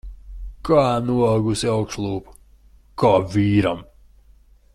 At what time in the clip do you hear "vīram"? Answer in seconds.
3.37-3.89